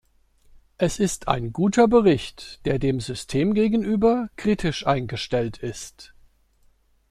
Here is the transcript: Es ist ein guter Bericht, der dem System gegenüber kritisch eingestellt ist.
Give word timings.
Es 0.79 0.97
ist 0.97 1.27
ein 1.27 1.53
guter 1.53 1.87
Bericht, 1.87 2.65
der 2.65 2.79
dem 2.79 2.99
System 2.99 3.53
gegenüber 3.53 4.29
kritisch 4.35 4.87
eingestellt 4.87 5.59
ist. 5.59 6.15